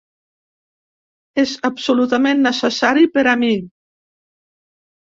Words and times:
És 1.45 1.53
absolutament 1.71 2.43
necessari 2.49 3.07
per 3.19 3.29
a 3.37 3.39
mi. 3.45 3.55